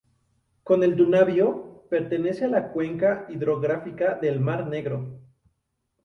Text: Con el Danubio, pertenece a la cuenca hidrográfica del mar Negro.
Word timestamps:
Con 0.63 0.81
el 0.83 0.97
Danubio, 0.97 1.83
pertenece 1.87 2.45
a 2.45 2.47
la 2.47 2.71
cuenca 2.71 3.27
hidrográfica 3.29 4.15
del 4.15 4.39
mar 4.39 4.65
Negro. 4.65 5.21